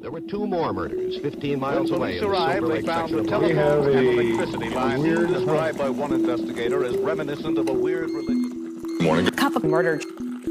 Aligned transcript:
There 0.00 0.10
were 0.10 0.20
two 0.20 0.46
more 0.46 0.72
murders 0.72 1.18
15 1.18 1.58
miles 1.58 1.90
When 1.90 2.00
away 2.00 2.18
police 2.18 2.22
in 2.22 2.28
the 2.28 2.32
arrived, 2.32 2.58
Silver 2.60 2.68
they 2.68 2.74
Lake 2.74 2.86
found 2.86 3.10
section 3.10 3.18
a 3.18 3.20
of 3.20 3.28
telephone 3.28 3.56
Montana. 3.56 3.98
and 3.98 4.18
electricity 4.20 4.70
line 4.70 5.02
weird 5.02 5.28
described 5.28 5.78
by 5.78 5.90
one 5.90 6.12
investigator 6.12 6.84
as 6.84 6.96
reminiscent 6.98 7.58
of 7.58 7.68
a 7.68 7.72
weird 7.72 8.10
religion. 8.10 8.98
Morning. 9.00 9.30
Cup 9.32 9.56
of 9.56 9.64
murder. 9.64 10.00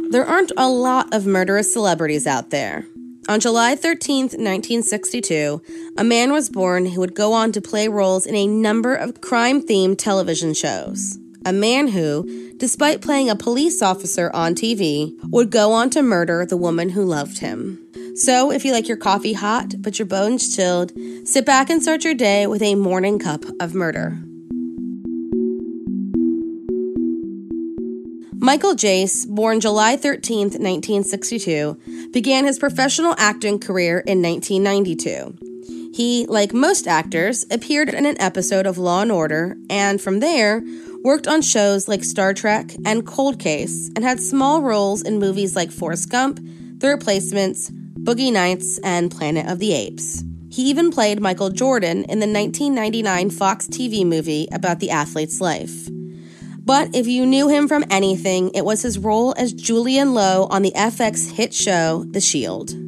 There 0.09 0.25
aren't 0.25 0.51
a 0.57 0.67
lot 0.67 1.13
of 1.13 1.25
murderous 1.25 1.71
celebrities 1.71 2.27
out 2.27 2.49
there. 2.49 2.85
On 3.29 3.39
July 3.39 3.75
13th, 3.75 4.35
1962, 4.37 5.61
a 5.97 6.03
man 6.03 6.31
was 6.31 6.49
born 6.49 6.85
who 6.87 6.99
would 6.99 7.15
go 7.15 7.33
on 7.33 7.51
to 7.53 7.61
play 7.61 7.87
roles 7.87 8.25
in 8.25 8.35
a 8.35 8.47
number 8.47 8.95
of 8.95 9.21
crime 9.21 9.61
themed 9.61 9.97
television 9.97 10.53
shows. 10.53 11.17
A 11.45 11.53
man 11.53 11.89
who, 11.89 12.53
despite 12.57 13.01
playing 13.01 13.29
a 13.29 13.35
police 13.35 13.81
officer 13.81 14.29
on 14.33 14.55
TV, 14.55 15.13
would 15.23 15.49
go 15.49 15.71
on 15.71 15.89
to 15.91 16.01
murder 16.01 16.45
the 16.45 16.57
woman 16.57 16.89
who 16.89 17.03
loved 17.03 17.39
him. 17.39 17.79
So, 18.17 18.51
if 18.51 18.65
you 18.65 18.71
like 18.71 18.87
your 18.87 18.97
coffee 18.97 19.33
hot 19.33 19.75
but 19.77 19.99
your 19.99 20.07
bones 20.07 20.55
chilled, 20.55 20.91
sit 21.23 21.45
back 21.45 21.69
and 21.69 21.83
start 21.83 22.03
your 22.03 22.15
day 22.15 22.47
with 22.47 22.63
a 22.63 22.73
morning 22.73 23.19
cup 23.19 23.45
of 23.59 23.75
murder. 23.75 24.17
Michael 28.39 28.73
Jace, 28.73 29.27
born 29.27 29.59
July 29.59 29.97
13, 29.97 30.49
1962, 30.49 31.77
began 32.11 32.45
his 32.45 32.57
professional 32.57 33.13
acting 33.19 33.59
career 33.59 33.99
in 33.99 34.23
1992. 34.23 35.91
He, 35.93 36.25
like 36.27 36.53
most 36.53 36.87
actors, 36.87 37.45
appeared 37.51 37.89
in 37.89 38.07
an 38.07 38.19
episode 38.19 38.65
of 38.65 38.79
Law 38.79 39.03
and 39.03 39.11
Order 39.11 39.57
and 39.69 40.01
from 40.01 40.21
there 40.21 40.63
worked 41.03 41.27
on 41.27 41.43
shows 41.43 41.87
like 41.87 42.03
Star 42.03 42.33
Trek 42.33 42.71
and 42.83 43.05
Cold 43.05 43.39
Case 43.39 43.91
and 43.95 44.03
had 44.03 44.19
small 44.19 44.63
roles 44.63 45.03
in 45.03 45.19
movies 45.19 45.55
like 45.55 45.69
Forrest 45.69 46.09
Gump, 46.09 46.39
The 46.79 46.89
Replacements, 46.89 47.71
Boogie 48.07 48.31
Nights, 48.31 48.77
and 48.85 49.11
Planet 49.11 49.47
of 49.47 49.59
the 49.59 49.73
Apes. 49.73 50.23
He 50.49 50.69
even 50.69 50.91
played 50.91 51.19
Michael 51.19 51.49
Jordan 51.49 52.05
in 52.05 52.19
the 52.21 52.25
1999 52.25 53.31
Fox 53.31 53.67
TV 53.67 54.05
movie 54.05 54.47
about 54.53 54.79
the 54.79 54.91
athlete's 54.91 55.41
life. 55.41 55.89
But 56.63 56.95
if 56.95 57.05
you 57.05 57.25
knew 57.25 57.49
him 57.49 57.67
from 57.67 57.83
anything, 57.89 58.51
it 58.55 58.63
was 58.63 58.81
his 58.81 58.97
role 58.97 59.35
as 59.37 59.51
Julian 59.51 60.13
Lowe 60.13 60.47
on 60.49 60.61
the 60.61 60.71
FX 60.71 61.29
hit 61.29 61.53
show 61.53 62.05
The 62.11 62.21
Shield. 62.21 62.86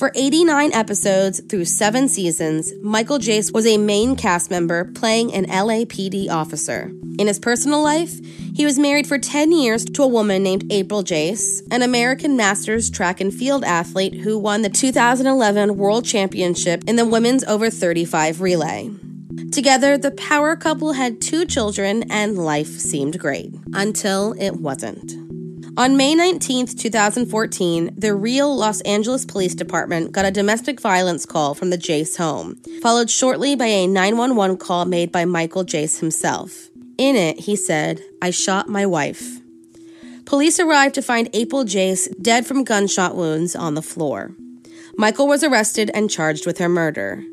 For 0.00 0.10
89 0.14 0.72
episodes 0.72 1.42
through 1.50 1.66
seven 1.66 2.08
seasons, 2.08 2.72
Michael 2.80 3.18
Jace 3.18 3.52
was 3.52 3.66
a 3.66 3.76
main 3.76 4.16
cast 4.16 4.50
member 4.50 4.86
playing 4.94 5.34
an 5.34 5.44
LAPD 5.44 6.30
officer. 6.30 6.90
In 7.18 7.26
his 7.26 7.38
personal 7.38 7.82
life, 7.82 8.18
he 8.54 8.64
was 8.64 8.78
married 8.78 9.06
for 9.06 9.18
10 9.18 9.52
years 9.52 9.84
to 9.84 10.02
a 10.02 10.08
woman 10.08 10.42
named 10.42 10.72
April 10.72 11.02
Jace, 11.02 11.60
an 11.70 11.82
American 11.82 12.34
Masters 12.34 12.88
track 12.88 13.20
and 13.20 13.30
field 13.30 13.62
athlete 13.62 14.14
who 14.14 14.38
won 14.38 14.62
the 14.62 14.70
2011 14.70 15.76
World 15.76 16.06
Championship 16.06 16.82
in 16.86 16.96
the 16.96 17.04
women's 17.04 17.44
over 17.44 17.68
35 17.68 18.40
relay. 18.40 18.88
Together, 19.52 19.98
the 19.98 20.12
power 20.12 20.56
couple 20.56 20.94
had 20.94 21.20
two 21.20 21.44
children 21.44 22.10
and 22.10 22.38
life 22.38 22.68
seemed 22.68 23.20
great. 23.20 23.52
Until 23.74 24.32
it 24.38 24.52
wasn't. 24.52 25.19
On 25.80 25.96
May 25.96 26.14
19, 26.14 26.66
2014, 26.66 27.94
the 27.96 28.14
Real 28.14 28.54
Los 28.54 28.82
Angeles 28.82 29.24
Police 29.24 29.54
Department 29.54 30.12
got 30.12 30.26
a 30.26 30.30
domestic 30.30 30.78
violence 30.78 31.24
call 31.24 31.54
from 31.54 31.70
the 31.70 31.78
Jace 31.78 32.18
home, 32.18 32.56
followed 32.82 33.08
shortly 33.08 33.56
by 33.56 33.64
a 33.64 33.86
911 33.86 34.58
call 34.58 34.84
made 34.84 35.10
by 35.10 35.24
Michael 35.24 35.64
Jace 35.64 35.98
himself. 35.98 36.68
In 36.98 37.16
it, 37.16 37.40
he 37.40 37.56
said, 37.56 38.02
I 38.20 38.28
shot 38.28 38.68
my 38.68 38.84
wife. 38.84 39.40
Police 40.26 40.60
arrived 40.60 40.96
to 40.96 41.02
find 41.02 41.30
April 41.32 41.64
Jace 41.64 42.08
dead 42.20 42.44
from 42.44 42.62
gunshot 42.62 43.16
wounds 43.16 43.56
on 43.56 43.72
the 43.72 43.80
floor. 43.80 44.32
Michael 44.98 45.28
was 45.28 45.42
arrested 45.42 45.90
and 45.94 46.10
charged 46.10 46.44
with 46.44 46.58
her 46.58 46.68
murder. 46.68 47.24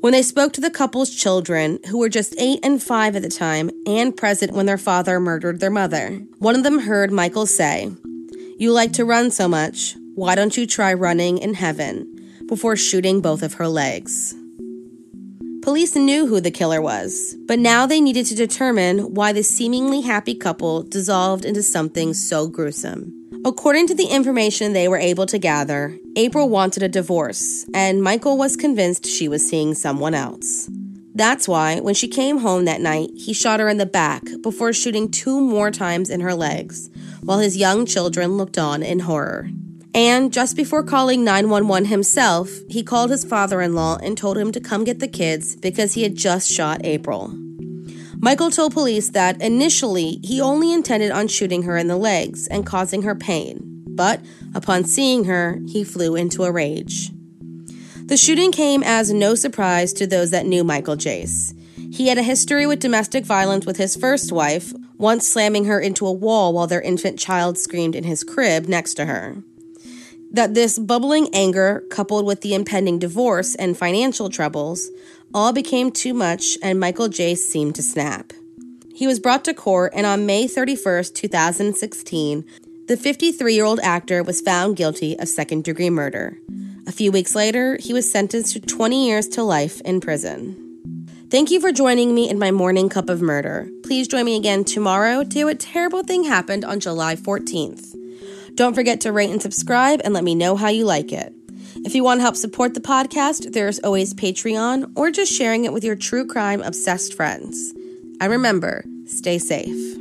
When 0.00 0.12
they 0.12 0.22
spoke 0.22 0.52
to 0.54 0.60
the 0.60 0.70
couple's 0.70 1.10
children, 1.10 1.78
who 1.88 1.98
were 1.98 2.08
just 2.08 2.34
eight 2.38 2.60
and 2.62 2.82
five 2.82 3.16
at 3.16 3.22
the 3.22 3.28
time 3.28 3.70
and 3.86 4.16
present 4.16 4.52
when 4.52 4.66
their 4.66 4.78
father 4.78 5.20
murdered 5.20 5.60
their 5.60 5.70
mother, 5.70 6.22
one 6.38 6.56
of 6.56 6.62
them 6.62 6.80
heard 6.80 7.12
Michael 7.12 7.46
say, 7.46 7.90
You 8.58 8.72
like 8.72 8.92
to 8.94 9.04
run 9.04 9.30
so 9.30 9.46
much, 9.46 9.96
why 10.14 10.34
don't 10.34 10.56
you 10.56 10.66
try 10.66 10.92
running 10.94 11.38
in 11.38 11.54
heaven? 11.54 12.16
before 12.50 12.74
shooting 12.74 13.20
both 13.20 13.44
of 13.44 13.54
her 13.54 13.68
legs. 13.68 14.34
Police 15.62 15.94
knew 15.94 16.26
who 16.26 16.40
the 16.40 16.50
killer 16.50 16.82
was, 16.82 17.36
but 17.46 17.60
now 17.60 17.86
they 17.86 18.00
needed 18.00 18.26
to 18.26 18.34
determine 18.34 19.14
why 19.14 19.32
the 19.32 19.44
seemingly 19.44 20.00
happy 20.00 20.34
couple 20.34 20.82
dissolved 20.82 21.44
into 21.44 21.62
something 21.62 22.12
so 22.12 22.48
gruesome. 22.48 23.19
According 23.42 23.86
to 23.86 23.94
the 23.94 24.04
information 24.04 24.74
they 24.74 24.86
were 24.86 24.98
able 24.98 25.24
to 25.24 25.38
gather, 25.38 25.96
April 26.14 26.50
wanted 26.50 26.82
a 26.82 26.88
divorce, 26.88 27.64
and 27.72 28.02
Michael 28.02 28.36
was 28.36 28.54
convinced 28.54 29.06
she 29.06 29.28
was 29.28 29.48
seeing 29.48 29.72
someone 29.72 30.12
else. 30.12 30.68
That's 31.14 31.48
why, 31.48 31.80
when 31.80 31.94
she 31.94 32.06
came 32.06 32.38
home 32.38 32.66
that 32.66 32.82
night, 32.82 33.08
he 33.16 33.32
shot 33.32 33.58
her 33.58 33.70
in 33.70 33.78
the 33.78 33.86
back 33.86 34.22
before 34.42 34.74
shooting 34.74 35.10
two 35.10 35.40
more 35.40 35.70
times 35.70 36.10
in 36.10 36.20
her 36.20 36.34
legs, 36.34 36.90
while 37.22 37.38
his 37.38 37.56
young 37.56 37.86
children 37.86 38.36
looked 38.36 38.58
on 38.58 38.82
in 38.82 39.00
horror. 39.00 39.48
And 39.94 40.34
just 40.34 40.54
before 40.54 40.82
calling 40.82 41.24
911 41.24 41.88
himself, 41.88 42.50
he 42.68 42.82
called 42.82 43.10
his 43.10 43.24
father 43.24 43.62
in 43.62 43.74
law 43.74 43.96
and 44.02 44.18
told 44.18 44.36
him 44.36 44.52
to 44.52 44.60
come 44.60 44.84
get 44.84 44.98
the 44.98 45.08
kids 45.08 45.56
because 45.56 45.94
he 45.94 46.02
had 46.02 46.14
just 46.14 46.50
shot 46.50 46.82
April. 46.84 47.34
Michael 48.22 48.50
told 48.50 48.74
police 48.74 49.08
that 49.10 49.40
initially 49.40 50.20
he 50.22 50.42
only 50.42 50.74
intended 50.74 51.10
on 51.10 51.26
shooting 51.26 51.62
her 51.62 51.78
in 51.78 51.88
the 51.88 51.96
legs 51.96 52.46
and 52.48 52.66
causing 52.66 53.00
her 53.02 53.14
pain, 53.14 53.82
but 53.86 54.20
upon 54.54 54.84
seeing 54.84 55.24
her, 55.24 55.58
he 55.66 55.82
flew 55.84 56.16
into 56.16 56.44
a 56.44 56.52
rage. 56.52 57.10
The 58.04 58.18
shooting 58.18 58.52
came 58.52 58.82
as 58.82 59.10
no 59.10 59.34
surprise 59.34 59.94
to 59.94 60.06
those 60.06 60.32
that 60.32 60.44
knew 60.44 60.62
Michael 60.64 60.96
Jace. 60.96 61.54
He 61.94 62.08
had 62.08 62.18
a 62.18 62.22
history 62.22 62.66
with 62.66 62.80
domestic 62.80 63.24
violence 63.24 63.64
with 63.64 63.78
his 63.78 63.96
first 63.96 64.32
wife, 64.32 64.74
once 64.98 65.26
slamming 65.26 65.64
her 65.64 65.80
into 65.80 66.06
a 66.06 66.12
wall 66.12 66.52
while 66.52 66.66
their 66.66 66.82
infant 66.82 67.18
child 67.18 67.56
screamed 67.56 67.96
in 67.96 68.04
his 68.04 68.22
crib 68.22 68.68
next 68.68 68.94
to 68.94 69.06
her. 69.06 69.42
That 70.30 70.52
this 70.52 70.78
bubbling 70.78 71.34
anger, 71.34 71.84
coupled 71.90 72.26
with 72.26 72.42
the 72.42 72.54
impending 72.54 72.98
divorce 72.98 73.54
and 73.54 73.78
financial 73.78 74.28
troubles, 74.28 74.90
all 75.34 75.52
became 75.52 75.90
too 75.90 76.14
much 76.14 76.58
and 76.62 76.80
Michael 76.80 77.08
Jace 77.08 77.38
seemed 77.38 77.74
to 77.76 77.82
snap. 77.82 78.32
He 78.94 79.06
was 79.06 79.18
brought 79.18 79.44
to 79.46 79.54
court, 79.54 79.92
and 79.96 80.04
on 80.04 80.26
May 80.26 80.46
31st, 80.46 81.14
2016, 81.14 82.44
the 82.86 82.96
53 82.96 83.54
year 83.54 83.64
old 83.64 83.80
actor 83.80 84.22
was 84.22 84.42
found 84.42 84.76
guilty 84.76 85.18
of 85.18 85.28
second 85.28 85.64
degree 85.64 85.88
murder. 85.88 86.36
A 86.86 86.92
few 86.92 87.10
weeks 87.10 87.34
later, 87.34 87.78
he 87.80 87.92
was 87.92 88.10
sentenced 88.10 88.52
to 88.52 88.60
20 88.60 89.06
years 89.06 89.28
to 89.28 89.42
life 89.42 89.80
in 89.82 90.00
prison. 90.00 90.66
Thank 91.30 91.50
you 91.50 91.60
for 91.60 91.70
joining 91.70 92.14
me 92.14 92.28
in 92.28 92.38
my 92.38 92.50
morning 92.50 92.88
cup 92.88 93.08
of 93.08 93.22
murder. 93.22 93.70
Please 93.84 94.08
join 94.08 94.24
me 94.24 94.36
again 94.36 94.64
tomorrow 94.64 95.22
to 95.22 95.34
hear 95.34 95.46
what 95.46 95.60
terrible 95.60 96.02
thing 96.02 96.24
happened 96.24 96.64
on 96.64 96.80
July 96.80 97.14
14th. 97.14 97.94
Don't 98.56 98.74
forget 98.74 99.00
to 99.02 99.12
rate 99.12 99.30
and 99.30 99.40
subscribe 99.40 100.00
and 100.04 100.12
let 100.12 100.24
me 100.24 100.34
know 100.34 100.56
how 100.56 100.68
you 100.68 100.84
like 100.84 101.12
it. 101.12 101.32
If 101.82 101.94
you 101.94 102.04
want 102.04 102.18
to 102.18 102.22
help 102.22 102.36
support 102.36 102.74
the 102.74 102.80
podcast, 102.80 103.52
there's 103.52 103.78
always 103.80 104.12
Patreon 104.12 104.92
or 104.96 105.10
just 105.10 105.32
sharing 105.32 105.64
it 105.64 105.72
with 105.72 105.82
your 105.82 105.96
true 105.96 106.26
crime 106.26 106.60
obsessed 106.60 107.14
friends. 107.14 107.72
And 108.20 108.30
remember, 108.30 108.84
stay 109.06 109.38
safe. 109.38 109.96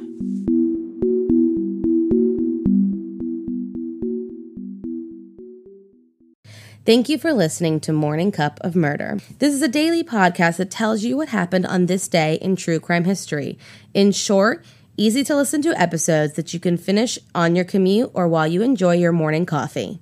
Thank 6.85 7.07
you 7.07 7.17
for 7.17 7.31
listening 7.33 7.79
to 7.81 7.93
Morning 7.93 8.31
Cup 8.31 8.59
of 8.61 8.75
Murder. 8.75 9.19
This 9.37 9.53
is 9.53 9.61
a 9.61 9.67
daily 9.67 10.03
podcast 10.03 10.57
that 10.57 10.71
tells 10.71 11.03
you 11.03 11.15
what 11.15 11.29
happened 11.29 11.65
on 11.65 11.85
this 11.85 12.09
day 12.09 12.35
in 12.41 12.57
true 12.57 12.81
crime 12.81 13.05
history. 13.05 13.57
In 13.93 14.11
short, 14.11 14.65
easy 14.97 15.23
to 15.23 15.35
listen 15.35 15.61
to 15.61 15.79
episodes 15.79 16.33
that 16.33 16.53
you 16.53 16.59
can 16.59 16.77
finish 16.77 17.17
on 17.33 17.55
your 17.55 17.65
commute 17.65 18.11
or 18.13 18.27
while 18.27 18.47
you 18.47 18.61
enjoy 18.61 18.95
your 18.95 19.13
morning 19.13 19.45
coffee. 19.45 20.01